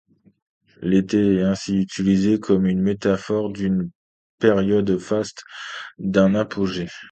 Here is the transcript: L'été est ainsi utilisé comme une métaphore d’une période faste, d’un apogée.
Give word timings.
L'été 0.81 1.35
est 1.35 1.41
ainsi 1.43 1.77
utilisé 1.79 2.39
comme 2.39 2.65
une 2.65 2.81
métaphore 2.81 3.51
d’une 3.51 3.91
période 4.39 4.97
faste, 4.97 5.43
d’un 5.99 6.33
apogée. 6.33 6.89